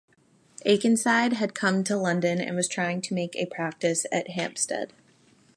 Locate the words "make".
3.13-3.35